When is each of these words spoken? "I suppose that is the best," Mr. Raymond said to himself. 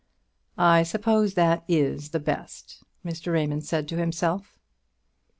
"I 0.57 0.81
suppose 0.81 1.35
that 1.35 1.63
is 1.67 2.09
the 2.09 2.19
best," 2.19 2.81
Mr. 3.05 3.31
Raymond 3.33 3.65
said 3.65 3.87
to 3.89 3.97
himself. 3.97 4.57